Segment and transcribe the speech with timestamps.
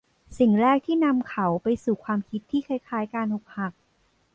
[0.37, 3.73] สิ่งแรกที่นำเขาไปสู่ความคิดที่คล้าย ๆ การอกหัก